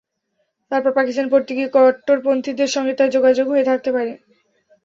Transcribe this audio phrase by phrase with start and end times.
[0.71, 4.11] তারপর পাকিস্তানে পড়তে গিয়ে কট্টরপন্থীদের সঙ্গে তাঁর যোগাযোগ হয়ে থাকতে পারে।